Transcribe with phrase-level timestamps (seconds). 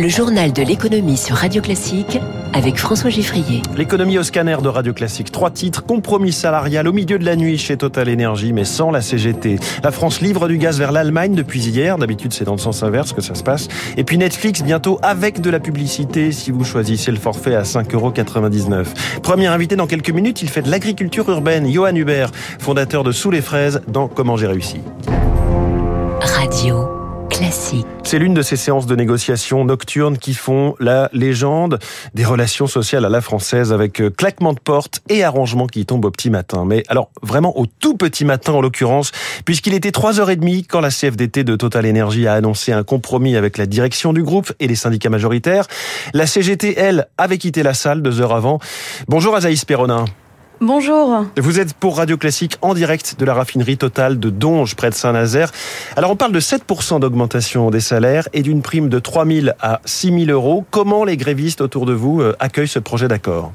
[0.00, 2.20] Le journal de l'économie sur Radio Classique
[2.52, 3.62] avec François Giffrier.
[3.76, 5.32] L'économie au scanner de Radio Classique.
[5.32, 5.84] Trois titres.
[5.84, 9.58] Compromis salarial au milieu de la nuit chez Total Energy, mais sans la CGT.
[9.82, 11.98] La France livre du gaz vers l'Allemagne depuis hier.
[11.98, 13.66] D'habitude, c'est dans le sens inverse que ça se passe.
[13.96, 18.86] Et puis Netflix, bientôt avec de la publicité si vous choisissez le forfait à 5,99€.
[19.20, 21.68] Premier invité dans quelques minutes, il fait de l'agriculture urbaine.
[21.68, 22.30] Johan Hubert,
[22.60, 24.80] fondateur de Sous les fraises dans Comment j'ai réussi.
[26.20, 26.87] Radio.
[28.02, 31.78] C'est l'une de ces séances de négociation nocturnes qui font la légende
[32.14, 36.06] des relations sociales à la française avec euh, claquement de porte et arrangement qui tombent
[36.06, 36.64] au petit matin.
[36.64, 39.12] Mais alors vraiment au tout petit matin en l'occurrence,
[39.44, 43.66] puisqu'il était 3h30 quand la CFDT de Total Energy a annoncé un compromis avec la
[43.66, 45.66] direction du groupe et les syndicats majoritaires.
[46.14, 48.58] La CGT, elle, avait quitté la salle deux heures avant.
[49.08, 50.06] Bonjour Azaïs Perronin.
[50.60, 51.24] Bonjour.
[51.36, 54.94] Vous êtes pour Radio Classique en direct de la raffinerie totale de Donge, près de
[54.94, 55.52] Saint-Nazaire.
[55.94, 59.80] Alors on parle de 7% d'augmentation des salaires et d'une prime de 3 000 à
[59.84, 60.64] 6 000 euros.
[60.72, 63.52] Comment les grévistes autour de vous euh, accueillent ce projet d'accord?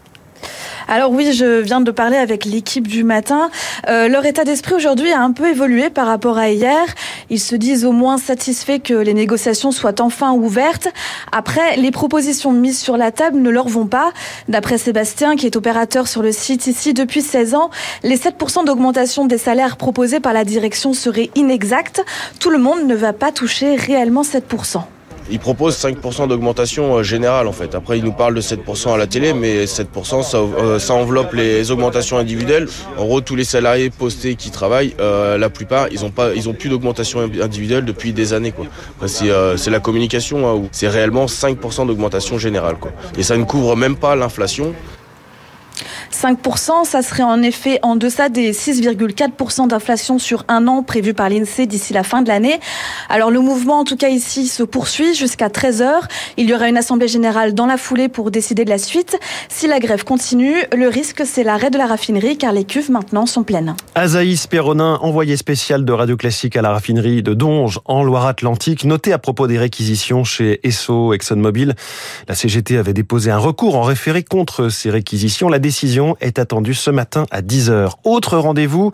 [0.88, 3.50] Alors oui, je viens de parler avec l'équipe du matin.
[3.88, 6.86] Euh, leur état d'esprit aujourd'hui a un peu évolué par rapport à hier.
[7.30, 10.88] Ils se disent au moins satisfaits que les négociations soient enfin ouvertes.
[11.32, 14.12] Après, les propositions mises sur la table ne leur vont pas.
[14.50, 17.70] D'après Sébastien, qui est opérateur sur le site ici depuis 16 ans,
[18.04, 22.04] les 7% d'augmentation des salaires proposés par la direction seraient inexacts.
[22.40, 24.84] Tout le monde ne va pas toucher réellement 7%.
[25.32, 27.76] Il propose 5% d'augmentation euh, générale en fait.
[27.76, 31.34] Après, il nous parle de 7% à la télé, mais 7% ça, euh, ça, enveloppe
[31.34, 32.68] les augmentations individuelles.
[32.98, 36.54] En gros, tous les salariés postés qui travaillent, euh, la plupart, ils ont pas, ils
[36.54, 38.66] plus d'augmentation individuelle depuis des années quoi.
[39.08, 42.92] C'est la communication hein, où c'est réellement 5% d'augmentation générale quoi.
[43.18, 44.74] Et ça ne couvre même pas l'inflation.
[46.14, 51.30] 5%, ça serait en effet en deçà des 6,4% d'inflation sur un an prévu par
[51.30, 52.60] l'INSEE d'ici la fin de l'année.
[53.10, 55.88] Alors le mouvement, en tout cas ici, se poursuit jusqu'à 13h.
[56.38, 59.18] Il y aura une assemblée générale dans la foulée pour décider de la suite.
[59.50, 63.26] Si la grève continue, le risque, c'est l'arrêt de la raffinerie car les cuves maintenant
[63.26, 63.76] sont pleines.
[63.96, 69.14] Azaïs Perronin, envoyé spécial de Radio Classique à la raffinerie de Donge en Loire-Atlantique, noté
[69.14, 71.76] à propos des réquisitions chez Esso ExxonMobil.
[72.28, 75.50] La CGT avait déposé un recours en référé contre ces réquisitions.
[75.50, 77.92] La décision est attendue ce matin à 10h.
[78.04, 78.92] Autre rendez-vous,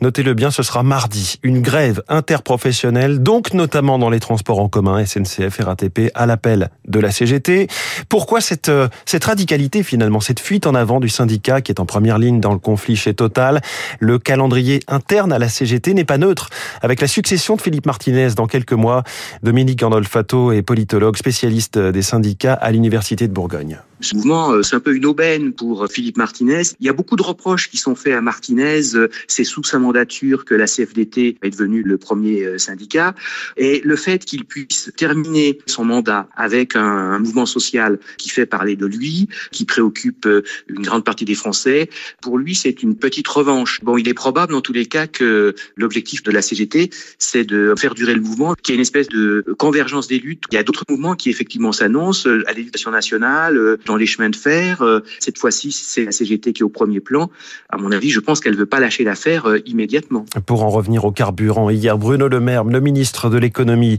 [0.00, 1.38] notez-le bien, ce sera mardi.
[1.42, 7.00] Une grève interprofessionnelle, donc notamment dans les transports en commun, SNCF, RATP, à l'appel de
[7.00, 7.68] la CGT.
[8.08, 11.86] Pourquoi cette, euh, cette radicalité finalement, cette fuite en avant du syndicat qui est en
[11.86, 13.60] première ligne dans le conflit chez Total?
[14.00, 16.50] Le calendrier interne à la CGT n'est pas neutre.
[16.82, 19.02] Avec la succession de Philippe Martinez dans quelques mois,
[19.42, 23.78] Dominique Gandolfato est politologue, spécialiste des syndicats à l'Université de Bourgogne.
[24.00, 26.62] Ce mouvement, euh, c'est un peu une aubaine pour Philippe Martinez.
[26.80, 28.82] Il y a beaucoup de reproches qui sont faits à Martinez.
[29.26, 33.14] C'est sous sa mandature que la CFDT est devenue le premier euh, syndicat.
[33.56, 38.76] Et le fait qu'il puisse terminer son mandat avec un, mouvement social qui fait parler
[38.76, 41.88] de lui, qui préoccupe euh, une grande partie des Français,
[42.20, 43.80] pour lui, c'est une petite revanche.
[43.82, 47.74] Bon, il est probable, dans tous les cas, que l'objectif de la CGT, c'est de
[47.78, 50.44] faire durer le mouvement, qu'il y ait une espèce de convergence des luttes.
[50.50, 54.36] Il y a d'autres mouvements qui, effectivement, s'annoncent à l'éducation nationale, dans les chemins de
[54.36, 54.82] fer.
[54.82, 57.30] Euh, cette fois-ci, c'est la CGT qui est au premier plan.
[57.70, 60.26] À mon avis, je pense qu'elle ne veut pas lâcher l'affaire euh, immédiatement.
[60.44, 63.96] Pour en revenir au carburant, hier, Bruno Le Maire, le ministre de l'économie,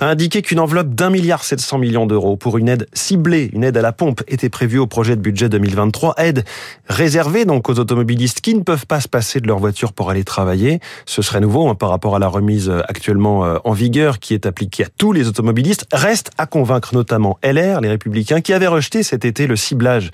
[0.00, 3.76] a indiqué qu'une enveloppe d'un milliard 700 millions d'euros pour une aide ciblée, une aide
[3.76, 6.14] à la pompe, était prévue au projet de budget 2023.
[6.18, 6.44] Aide
[6.88, 10.24] réservée donc aux automobilistes qui ne peuvent pas se passer de leur voiture pour aller
[10.24, 10.80] travailler.
[11.06, 14.46] Ce serait nouveau hein, par rapport à la remise euh, actuellement en vigueur qui est
[14.46, 15.86] appliquée à tous les automobilistes.
[15.92, 20.10] Reste à convaincre notamment LR, les Républicains, qui avaient rejeté cet été le ciblage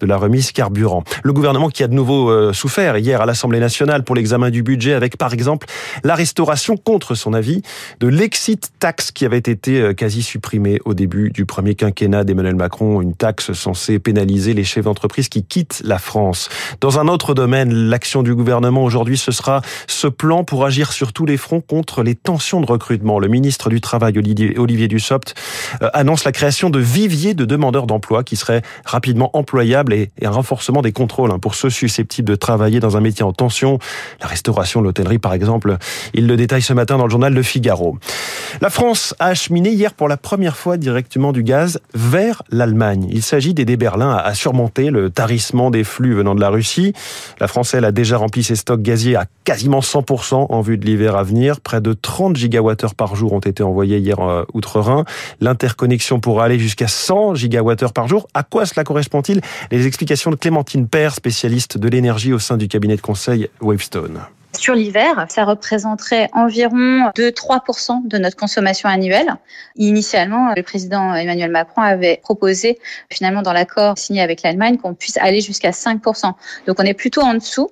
[0.00, 1.02] de la remise carburant.
[1.22, 4.62] Le gouvernement qui a de nouveau euh, souffert hier à l'Assemblée nationale pour l'examen du
[4.62, 5.66] budget avec par exemple
[6.04, 7.62] la restauration contre son avis
[8.00, 12.54] de l'exit tax qui avait été euh, quasi supprimée au début du premier quinquennat d'Emmanuel
[12.54, 16.48] Macron, une taxe censée pénaliser les chefs d'entreprise qui quittent la France.
[16.80, 21.12] Dans un autre domaine, l'action du gouvernement aujourd'hui, ce sera ce plan pour agir sur
[21.12, 23.18] tous les fronts contre les tensions de recrutement.
[23.18, 25.34] Le ministre du Travail, Olivier Dussopt,
[25.82, 30.30] euh, annonce la création de viviers de demandeurs d'emploi qui seraient rapidement employable et, un
[30.30, 33.78] renforcement des contrôles hein, pour ceux susceptibles de travailler dans un métier en tension.
[34.20, 35.78] La restauration, l'hôtellerie par exemple.
[36.14, 37.98] Il le détaille ce matin dans le journal Le Figaro.
[38.60, 43.08] La France a acheminé hier pour la première fois directement du gaz vers l'Allemagne.
[43.10, 46.92] Il s'agit d'aider Berlin à surmonter le tarissement des flux venant de la Russie.
[47.40, 50.84] La France, elle, a déjà rempli ses stocks gaziers à quasiment 100% en vue de
[50.84, 51.60] l'hiver à venir.
[51.60, 55.04] Près de 30 gigawattheures par jour ont été envoyés hier euh, outre-Rhin.
[55.40, 58.28] L'interconnexion pourra aller jusqu'à 100 gigawattheures par jour.
[58.50, 59.40] Quoi cela correspond-il?
[59.70, 64.20] Les explications de Clémentine Père, spécialiste de l'énergie au sein du cabinet de conseil Wavestone.
[64.56, 69.36] Sur l'hiver, ça représenterait environ 2-3% de notre consommation annuelle.
[69.76, 72.78] Initialement, le président Emmanuel Macron avait proposé,
[73.10, 76.32] finalement, dans l'accord signé avec l'Allemagne, qu'on puisse aller jusqu'à 5%.
[76.66, 77.70] Donc, on est plutôt en dessous.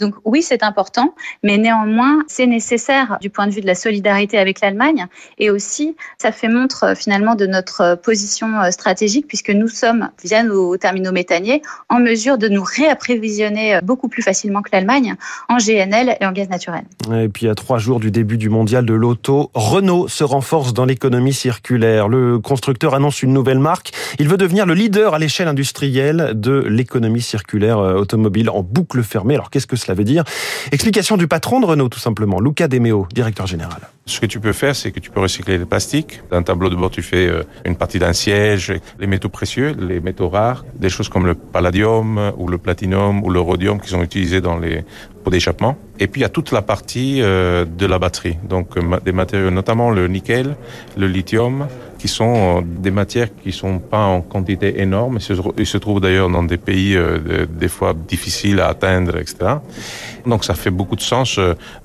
[0.00, 4.38] Donc, oui, c'est important, mais néanmoins, c'est nécessaire du point de vue de la solidarité
[4.38, 5.06] avec l'Allemagne.
[5.38, 10.76] Et aussi, ça fait montre, finalement, de notre position stratégique, puisque nous sommes, via nos
[10.76, 15.16] terminaux méthaniers, en mesure de nous réapprévisionner beaucoup plus facilement que l'Allemagne
[15.48, 16.82] en GNL et en gaz naturel.
[17.12, 20.84] Et puis à trois jours du début du mondial de l'auto, Renault se renforce dans
[20.84, 22.08] l'économie circulaire.
[22.08, 23.92] Le constructeur annonce une nouvelle marque.
[24.18, 29.02] Il veut devenir le leader à l'échelle industrielle de l'économie circulaire euh, automobile en boucle
[29.02, 29.34] fermée.
[29.34, 30.24] Alors qu'est-ce que cela veut dire?
[30.72, 33.80] Explication du patron de Renault tout simplement, Luca Demeo, directeur général.
[34.08, 36.22] Ce que tu peux faire, c'est que tu peux recycler les plastiques.
[36.30, 39.76] Dans un tableau de bord, tu fais euh, une partie d'un siège, les métaux précieux,
[39.78, 43.90] les métaux rares, des choses comme le palladium ou le platinum ou le rhodium qui
[43.90, 44.82] sont utilisés dans les
[45.22, 45.76] pots d'échappement.
[46.00, 49.12] Et puis il y a toute la partie euh, de la batterie, donc euh, des
[49.12, 50.56] matériaux, notamment le nickel,
[50.96, 51.66] le lithium,
[51.98, 55.18] qui sont des matières qui sont pas en quantité énorme.
[55.58, 56.96] Ils se trouvent d'ailleurs dans des pays
[57.50, 59.36] des fois difficiles à atteindre, etc.
[60.26, 61.40] Donc ça fait beaucoup de sens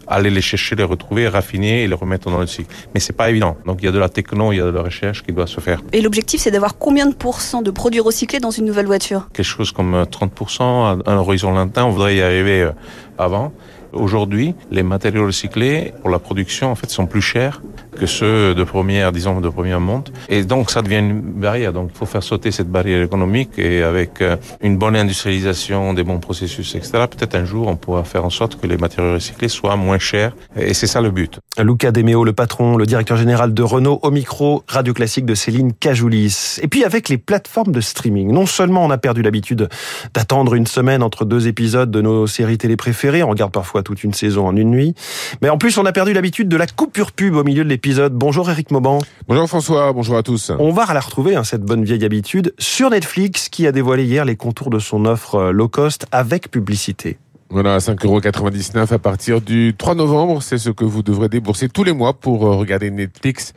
[0.07, 2.73] aller les chercher, les retrouver, raffiner et les remettre dans le cycle.
[2.93, 3.57] Mais c'est pas évident.
[3.65, 5.47] Donc il y a de la techno, il y a de la recherche qui doit
[5.47, 5.81] se faire.
[5.93, 9.29] Et l'objectif, c'est d'avoir combien de pourcents de produits recyclés dans une nouvelle voiture?
[9.33, 11.85] Quelque chose comme 30% à un horizon lointain.
[11.85, 12.69] On voudrait y arriver
[13.17, 13.51] avant.
[13.93, 17.61] Aujourd'hui, les matériaux recyclés pour la production en fait sont plus chers
[17.95, 21.73] que ceux de première, disons de première monte, et donc ça devient une barrière.
[21.73, 24.23] Donc il faut faire sauter cette barrière économique et avec
[24.61, 27.05] une bonne industrialisation, des bons processus, etc.
[27.09, 30.35] Peut-être un jour on pourra faire en sorte que les matériaux recyclés soient moins chers,
[30.57, 31.39] et c'est ça le but.
[31.59, 35.73] Luca Demeo, le patron, le directeur général de Renault, au micro radio classique de Céline
[35.73, 36.59] Cajoulis.
[36.61, 39.69] Et puis avec les plateformes de streaming, non seulement on a perdu l'habitude
[40.13, 44.03] d'attendre une semaine entre deux épisodes de nos séries télé préférées, on regarde parfois toute
[44.03, 44.95] une saison en une nuit.
[45.41, 47.82] Mais en plus, on a perdu l'habitude de la coupure pub au milieu de l'épisode.
[48.11, 48.99] Bonjour Eric Mauban.
[49.27, 50.53] Bonjour François, bonjour à tous.
[50.57, 54.23] On va la retrouver, hein, cette bonne vieille habitude, sur Netflix qui a dévoilé hier
[54.23, 57.17] les contours de son offre low cost avec publicité.
[57.49, 60.41] Voilà, 5,99€ à partir du 3 novembre.
[60.41, 63.53] C'est ce que vous devrez débourser tous les mois pour regarder Netflix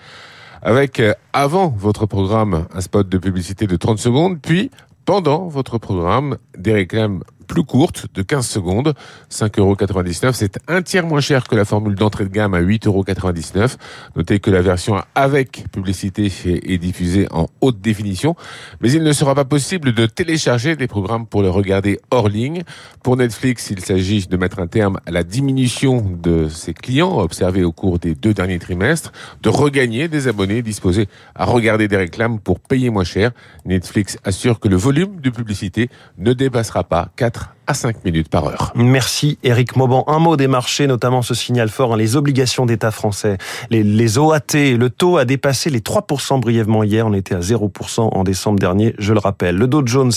[0.60, 1.00] avec,
[1.32, 4.72] avant votre programme, un spot de publicité de 30 secondes, puis
[5.04, 8.94] pendant votre programme, des réclames plus courte de 15 secondes,
[9.30, 10.32] 5,99€.
[10.32, 13.76] C'est un tiers moins cher que la formule d'entrée de gamme à 8,99€.
[14.16, 18.36] Notez que la version avec publicité est diffusée en haute définition,
[18.80, 22.62] mais il ne sera pas possible de télécharger des programmes pour les regarder hors ligne.
[23.02, 27.64] Pour Netflix, il s'agit de mettre un terme à la diminution de ses clients observés
[27.64, 29.12] au cours des deux derniers trimestres,
[29.42, 33.30] de regagner des abonnés disposés à regarder des réclames pour payer moins cher.
[33.64, 35.88] Netflix assure que le volume de publicité
[36.18, 37.35] ne dépassera pas 4
[37.66, 38.72] à 5 minutes par heure.
[38.74, 40.04] Merci Eric Mauban.
[40.06, 43.38] Un mot des marchés, notamment ce signal fort, hein, les obligations d'État français.
[43.70, 48.00] Les, les OAT, le taux a dépassé les 3% brièvement hier, on était à 0%
[48.00, 49.56] en décembre dernier, je le rappelle.
[49.56, 50.12] Le Dow Jones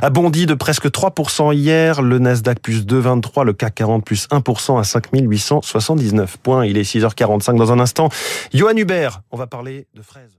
[0.00, 4.80] a bondi de presque 3% hier, le Nasdaq plus 2,23, le CAC 40 plus 1%
[4.80, 6.64] à 5879 points.
[6.64, 8.08] Il est 6h45 dans un instant.
[8.54, 10.38] Johan Hubert, on va parler de fraises.